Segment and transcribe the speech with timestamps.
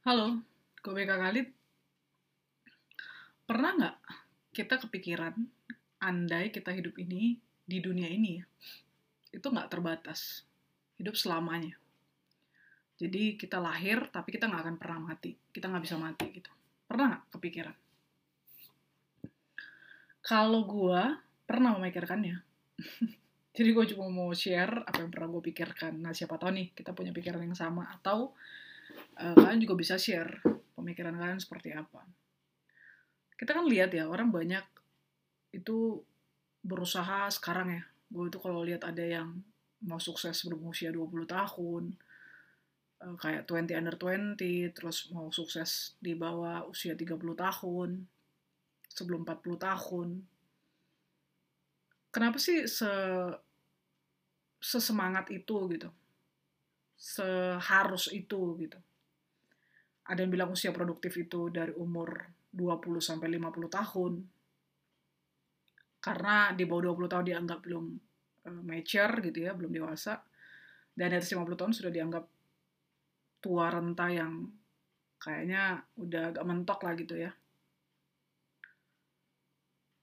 [0.00, 0.32] Halo,
[0.80, 1.52] gue Beka Khalid.
[3.44, 3.96] Pernah nggak
[4.48, 5.36] kita kepikiran,
[6.00, 7.36] andai kita hidup ini
[7.68, 8.44] di dunia ini ya,
[9.36, 10.48] itu nggak terbatas,
[10.96, 11.76] hidup selamanya.
[12.96, 16.48] Jadi kita lahir, tapi kita nggak akan pernah mati, kita nggak bisa mati gitu.
[16.88, 17.76] Pernah nggak kepikiran?
[20.24, 21.02] Kalau gue
[21.44, 22.40] pernah memikirkannya,
[23.60, 26.00] jadi gue cuma mau share apa yang pernah gue pikirkan.
[26.00, 28.32] Nah siapa tahu nih kita punya pikiran yang sama atau
[29.20, 30.40] uh, kalian juga bisa share
[30.76, 32.02] pemikiran kalian seperti apa.
[33.36, 34.64] Kita kan lihat ya orang banyak
[35.54, 36.00] itu
[36.60, 37.82] berusaha sekarang ya.
[38.10, 39.40] Gue itu kalau lihat ada yang
[39.80, 41.84] mau sukses sebelum usia 20 tahun,
[43.00, 48.04] uh, kayak 20 under 20, terus mau sukses di bawah usia 30 tahun,
[48.90, 50.08] sebelum 40 tahun.
[52.10, 52.90] Kenapa sih se
[54.60, 55.88] sesemangat itu gitu?
[57.00, 58.76] Seharus itu gitu
[60.10, 62.10] ada yang bilang usia produktif itu dari umur
[62.50, 64.12] 20 sampai 50 tahun.
[66.02, 67.86] Karena di bawah 20 tahun dianggap belum
[68.50, 70.18] uh, mature gitu ya, belum dewasa.
[70.90, 72.24] Dan di atas 50 tahun sudah dianggap
[73.38, 74.50] tua renta yang
[75.22, 77.30] kayaknya udah agak mentok lah gitu ya.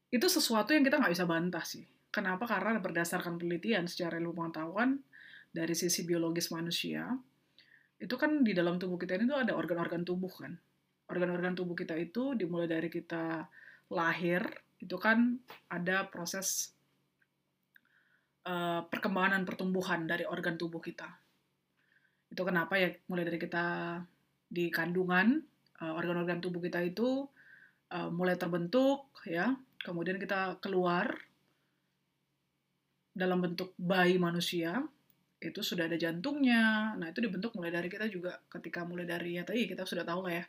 [0.07, 1.83] Itu sesuatu yang kita nggak bisa bantah sih.
[2.07, 2.47] Kenapa?
[2.47, 5.03] Karena berdasarkan penelitian secara ilmu pengetahuan
[5.49, 7.07] dari sisi biologis manusia,
[7.97, 10.53] itu kan di dalam tubuh kita ini tuh ada organ-organ tubuh kan.
[11.07, 13.47] Organ-organ tubuh kita itu dimulai dari kita
[13.89, 14.43] lahir,
[14.77, 15.39] itu kan
[15.71, 16.75] ada proses
[18.45, 21.07] uh, perkembangan dan pertumbuhan dari organ tubuh kita.
[22.27, 23.65] Itu kenapa ya mulai dari kita
[24.47, 25.41] di kandungan,
[25.81, 27.25] uh, organ-organ tubuh kita itu
[27.95, 31.15] uh, mulai terbentuk ya, kemudian kita keluar
[33.17, 34.83] dalam bentuk bayi manusia,
[35.37, 36.97] itu sudah ada jantungnya.
[36.97, 40.25] Nah, itu dibentuk mulai dari kita juga ketika mulai dari ya tadi kita sudah tahu
[40.25, 40.45] lah ya.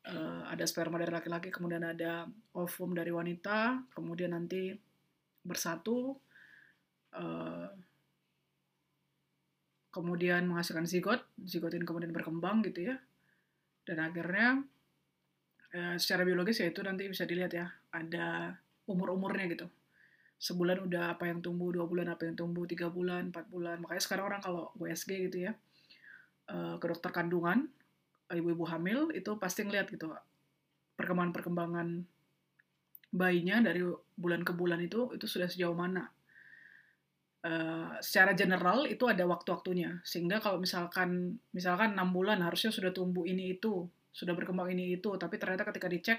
[0.00, 2.24] Uh, ada sperma dari laki-laki, kemudian ada
[2.56, 4.72] ovum dari wanita, kemudian nanti
[5.44, 6.16] bersatu,
[7.20, 7.68] uh,
[9.92, 12.96] kemudian menghasilkan zigot, zigot ini kemudian berkembang gitu ya,
[13.84, 14.64] dan akhirnya
[15.76, 18.56] uh, secara biologis ya itu nanti bisa dilihat ya, ada
[18.88, 19.68] umur-umurnya gitu
[20.40, 23.76] sebulan udah apa yang tumbuh dua bulan apa yang tumbuh tiga bulan empat bulan.
[23.84, 25.52] Makanya sekarang orang kalau USG gitu ya
[26.48, 27.68] uh, ke dokter kandungan
[28.32, 30.08] ibu-ibu hamil itu pasti ngeliat gitu
[30.96, 32.06] perkembangan-perkembangan
[33.10, 33.82] bayinya dari
[34.14, 36.08] bulan ke bulan itu itu sudah sejauh mana.
[37.40, 40.00] Uh, secara general itu ada waktu-waktunya.
[40.08, 45.14] Sehingga kalau misalkan misalkan enam bulan harusnya sudah tumbuh ini itu sudah berkembang ini itu
[45.14, 46.18] tapi ternyata ketika dicek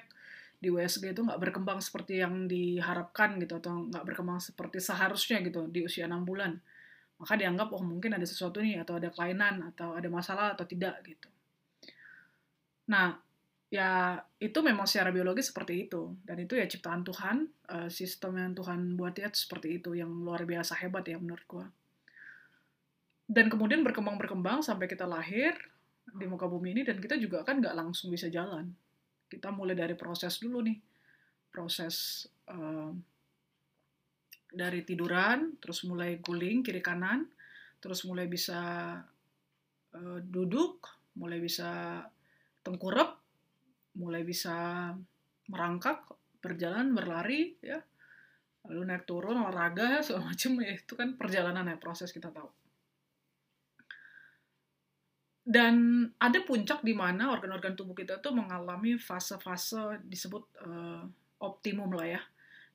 [0.61, 5.66] di USG itu nggak berkembang seperti yang diharapkan gitu atau nggak berkembang seperti seharusnya gitu
[5.66, 6.53] di usia enam bulan.
[7.17, 11.01] Maka dianggap oh mungkin ada sesuatu nih atau ada kelainan atau ada masalah atau tidak
[11.01, 11.25] gitu.
[12.94, 13.17] Nah
[13.73, 16.13] ya itu memang secara biologis seperti itu.
[16.22, 17.38] Dan itu ya ciptaan Tuhan
[17.73, 21.66] uh, sistem yang Tuhan buat ya seperti itu yang luar biasa hebat ya menurut gua.
[23.25, 25.57] Dan kemudian berkembang berkembang sampai kita lahir
[26.05, 28.78] di muka bumi ini dan kita juga kan nggak langsung bisa jalan
[29.31, 30.75] kita mulai dari proses dulu nih.
[31.47, 32.92] Proses uh,
[34.52, 37.24] dari tiduran terus mulai guling kiri kanan
[37.80, 38.59] terus mulai bisa
[39.96, 40.84] uh, duduk
[41.16, 42.03] mulai bisa
[42.59, 43.16] tengkurap
[43.96, 44.91] mulai bisa
[45.47, 46.03] merangkak
[46.44, 47.80] berjalan berlari ya.
[48.68, 52.60] Lalu naik turun olahraga segala macam ya itu kan perjalanan ya proses kita tahu
[55.51, 61.03] dan ada puncak di mana organ-organ tubuh kita tuh mengalami fase-fase disebut uh,
[61.44, 62.22] optimum lah ya,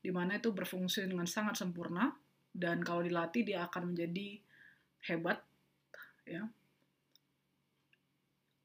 [0.04, 2.12] di mana itu berfungsi dengan sangat sempurna
[2.52, 4.36] dan kalau dilatih dia akan menjadi
[5.08, 5.40] hebat,
[6.28, 6.44] ya.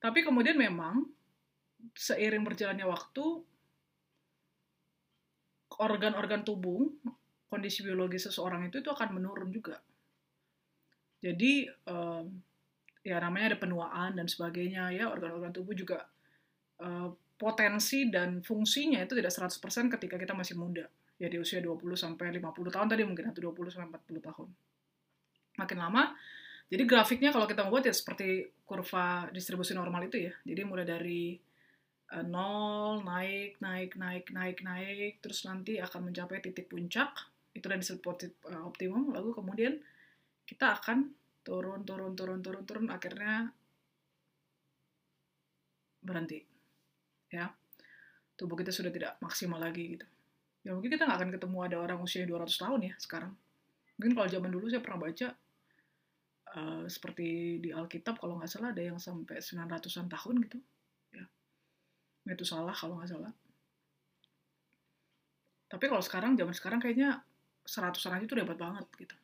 [0.03, 1.07] Tapi kemudian memang
[1.95, 3.23] seiring berjalannya waktu
[5.79, 6.83] organ-organ tubuh,
[7.47, 9.79] kondisi biologis seseorang itu itu akan menurun juga.
[11.23, 12.25] Jadi uh,
[13.01, 16.05] ya namanya ada penuaan dan sebagainya ya organ-organ tubuh juga
[16.81, 19.57] uh, potensi dan fungsinya itu tidak 100%
[19.97, 20.85] ketika kita masih muda.
[21.17, 24.47] Ya di usia 20 sampai 50 tahun tadi mungkin atau 20 sampai 40 tahun.
[25.57, 26.13] Makin lama
[26.71, 30.33] jadi grafiknya kalau kita membuat ya seperti kurva distribusi normal itu ya.
[30.47, 31.35] Jadi mulai dari
[32.15, 37.11] uh, nol naik naik naik naik naik terus nanti akan mencapai titik puncak.
[37.51, 39.83] Itu dan disebut uh, optimum lalu kemudian
[40.47, 43.49] kita akan turun turun turun turun turun akhirnya
[46.01, 46.41] berhenti.
[47.33, 47.49] Ya.
[48.37, 50.05] Tubuh kita sudah tidak maksimal lagi gitu.
[50.61, 53.33] Ya mungkin kita nggak akan ketemu ada orang usia 200 tahun ya sekarang.
[53.97, 55.27] Mungkin kalau zaman dulu saya pernah baca
[56.57, 60.57] uh, seperti di Alkitab kalau nggak salah ada yang sampai 900-an tahun gitu.
[61.17, 61.25] Ya.
[62.29, 63.33] Itu salah kalau nggak salah.
[65.69, 67.21] Tapi kalau sekarang zaman sekarang kayaknya
[67.65, 69.15] seratusan aja itu hebat banget gitu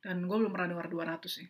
[0.00, 1.48] dan gue belum pernah dengar 200 sih.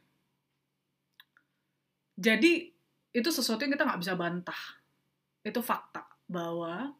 [2.20, 2.68] Jadi
[3.10, 4.60] itu sesuatu yang kita nggak bisa bantah.
[5.40, 6.92] Itu fakta bahwa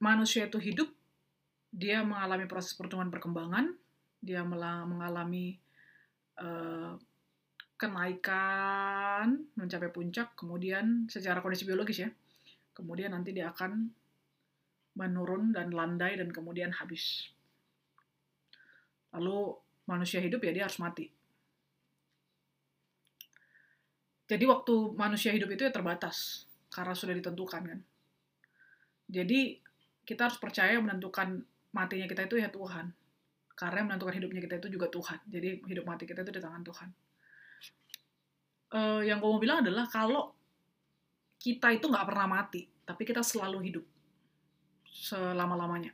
[0.00, 0.88] manusia itu hidup
[1.70, 3.70] dia mengalami proses pertumbuhan perkembangan
[4.20, 5.56] dia mengalami
[6.40, 6.98] uh,
[7.80, 12.10] kenaikan mencapai puncak kemudian secara kondisi biologis ya
[12.74, 13.88] kemudian nanti dia akan
[14.98, 17.32] menurun dan landai dan kemudian habis
[19.16, 19.54] lalu
[19.86, 21.10] manusia hidup ya dia harus mati
[24.30, 27.80] jadi waktu manusia hidup itu ya terbatas karena sudah ditentukan kan
[29.10, 29.58] jadi
[30.06, 31.42] kita harus percaya menentukan
[31.74, 32.94] matinya kita itu ya Tuhan
[33.60, 35.20] karena menentukan hidupnya kita itu juga Tuhan.
[35.28, 36.88] Jadi hidup mati kita itu di tangan Tuhan.
[38.70, 40.32] Uh, yang gue mau bilang adalah kalau
[41.36, 43.84] kita itu nggak pernah mati, tapi kita selalu hidup
[44.88, 45.92] selama-lamanya.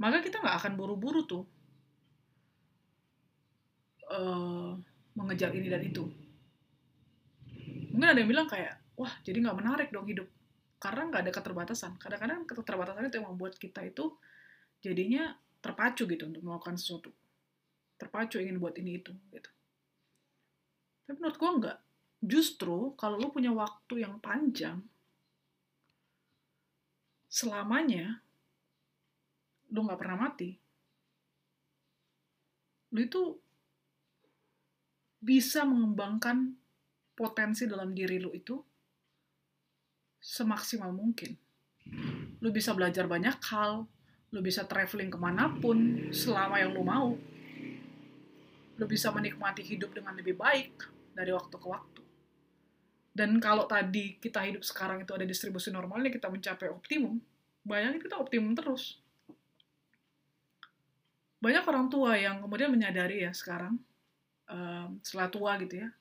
[0.00, 1.44] Maka kita nggak akan buru-buru tuh
[4.10, 4.74] uh,
[5.14, 6.04] mengejar ini dan itu.
[7.94, 10.26] Mungkin ada yang bilang kayak, wah jadi nggak menarik dong hidup.
[10.82, 11.96] Karena nggak ada keterbatasan.
[11.96, 14.12] Kadang-kadang keterbatasan itu yang membuat kita itu
[14.82, 15.32] jadinya
[15.64, 17.08] terpacu gitu untuk melakukan sesuatu
[17.96, 19.50] terpacu ingin buat ini itu gitu
[21.08, 21.78] tapi menurut gue enggak
[22.20, 24.84] justru kalau lu punya waktu yang panjang
[27.32, 28.23] selamanya
[29.74, 30.54] lu nggak pernah mati
[32.94, 33.22] lu itu
[35.18, 36.54] bisa mengembangkan
[37.18, 38.54] potensi dalam diri lu itu
[40.24, 41.36] semaksimal mungkin.
[42.40, 43.88] Lu bisa belajar banyak hal,
[44.34, 47.14] Lu bisa traveling ke mana pun selama yang lu mau.
[48.74, 50.74] Lu bisa menikmati hidup dengan lebih baik
[51.14, 52.02] dari waktu ke waktu.
[53.14, 57.22] Dan kalau tadi kita hidup sekarang itu ada distribusi normalnya, kita mencapai optimum,
[57.62, 58.98] bayangin kita optimum terus.
[61.44, 63.76] Banyak orang tua yang kemudian menyadari ya sekarang,
[64.48, 65.92] um, setelah tua gitu ya,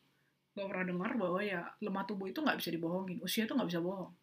[0.55, 3.83] gue pernah dengar bahwa ya lemah tubuh itu nggak bisa dibohongin, usia itu nggak bisa
[3.83, 4.15] bohong.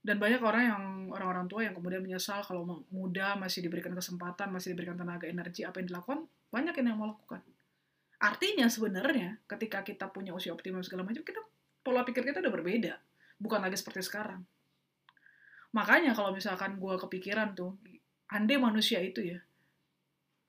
[0.00, 4.72] Dan banyak orang yang orang-orang tua yang kemudian menyesal kalau muda masih diberikan kesempatan masih
[4.72, 7.44] diberikan tenaga energi apa yang dilakukan banyak yang mau lakukan.
[8.16, 11.44] Artinya sebenarnya ketika kita punya usia optimal segala macam kita
[11.84, 12.96] pola pikir kita udah berbeda
[13.36, 14.40] bukan lagi seperti sekarang.
[15.76, 17.76] Makanya kalau misalkan gue kepikiran tuh
[18.32, 19.38] andai manusia itu ya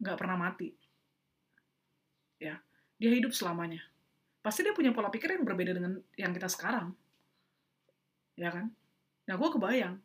[0.01, 0.73] nggak pernah mati
[2.41, 2.57] ya
[2.97, 3.85] dia hidup selamanya
[4.41, 6.91] pasti dia punya pola pikir yang berbeda dengan yang kita sekarang
[8.35, 8.73] ya kan
[9.31, 9.95] Nah, gue kebayang.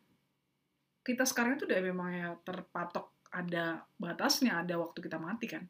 [1.03, 5.67] Kita sekarang itu udah memang ya terpatok ada batasnya, ada waktu kita mati kan.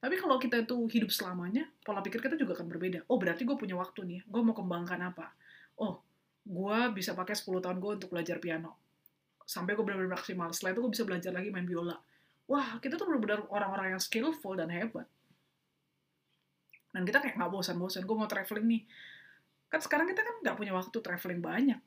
[0.00, 3.04] Tapi kalau kita itu hidup selamanya, pola pikir kita juga akan berbeda.
[3.12, 4.20] Oh, berarti gue punya waktu nih.
[4.24, 5.36] Gue mau kembangkan apa?
[5.76, 6.00] Oh,
[6.40, 8.80] gue bisa pakai 10 tahun gue untuk belajar piano.
[9.44, 10.48] Sampai gue benar-benar maksimal.
[10.56, 12.00] Setelah itu gue bisa belajar lagi main biola.
[12.50, 15.06] Wah, kita tuh benar-benar orang-orang yang skillful dan hebat.
[16.90, 18.02] Dan kita kayak nggak bosan-bosan.
[18.02, 18.82] Gue mau traveling nih.
[19.70, 21.78] Kan sekarang kita kan nggak punya waktu traveling banyak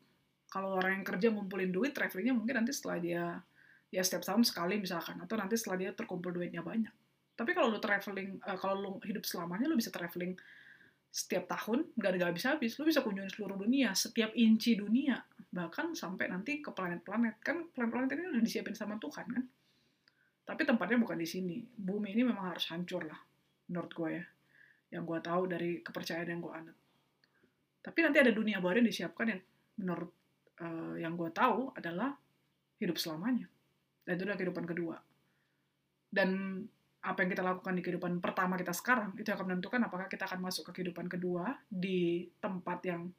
[0.54, 3.42] kalau orang yang kerja ngumpulin duit travelingnya mungkin nanti setelah dia
[3.90, 6.94] ya setiap tahun sekali misalkan atau nanti setelah dia terkumpul duitnya banyak
[7.34, 10.38] tapi kalau lu traveling uh, kalau lu hidup selamanya lu bisa traveling
[11.10, 15.18] setiap tahun nggak ada habis habis lu bisa kunjungi seluruh dunia setiap inci dunia
[15.50, 19.46] bahkan sampai nanti ke planet-planet kan planet-planet ini udah disiapin sama Tuhan kan
[20.44, 23.20] tapi tempatnya bukan di sini bumi ini memang harus hancur lah
[23.72, 24.26] menurut gue ya
[24.94, 26.78] yang gue tahu dari kepercayaan yang gue anut
[27.84, 29.42] tapi nanti ada dunia baru yang disiapkan yang
[29.84, 30.12] menurut
[30.64, 32.16] uh, yang gue tahu adalah
[32.80, 33.52] hidup selamanya.
[34.04, 34.96] Dan itu adalah kehidupan kedua.
[36.08, 36.60] Dan
[37.04, 40.40] apa yang kita lakukan di kehidupan pertama kita sekarang, itu akan menentukan apakah kita akan
[40.40, 43.12] masuk ke kehidupan kedua di tempat yang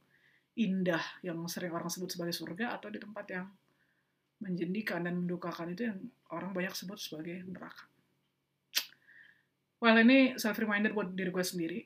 [0.56, 3.46] indah, yang sering orang sebut sebagai surga, atau di tempat yang
[4.42, 5.98] menjadikan dan mendukakan itu yang
[6.34, 7.86] orang banyak sebut sebagai neraka.
[9.78, 11.80] Well, ini self-reminder buat diri gue sendiri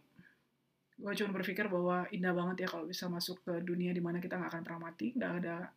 [0.99, 4.35] gue cuma berpikir bahwa indah banget ya kalau bisa masuk ke dunia di mana kita
[4.35, 5.71] nggak akan pernah mati, nggak ada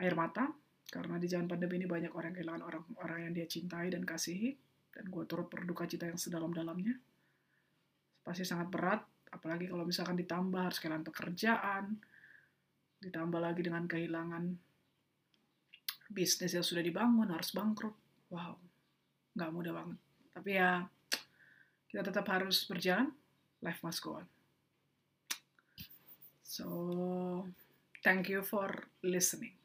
[0.00, 0.48] air mata,
[0.88, 4.56] karena di zaman pandemi ini banyak orang kehilangan orang-orang yang dia cintai dan kasihi,
[4.96, 6.96] dan gue turut berduka cita yang sedalam-dalamnya.
[8.24, 11.84] Pasti sangat berat, apalagi kalau misalkan ditambah harus kehilangan pekerjaan,
[13.04, 14.56] ditambah lagi dengan kehilangan
[16.10, 17.94] bisnis yang sudah dibangun, harus bangkrut.
[18.30, 18.58] Wow,
[19.34, 19.98] nggak mudah banget.
[20.36, 20.84] Tapi ya,
[21.90, 23.10] kita tetap harus berjalan,
[23.62, 24.26] life must go on.
[26.46, 26.64] So,
[28.00, 28.70] thank you for
[29.02, 29.58] listening.